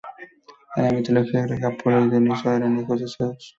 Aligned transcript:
En 0.77 0.83
la 0.85 0.89
mitología 0.93 1.43
griega, 1.45 1.67
Apolo 1.67 2.03
y 2.03 2.09
Dioniso 2.09 2.51
eran 2.51 2.79
hijos 2.79 3.01
de 3.01 3.07
Zeus. 3.07 3.49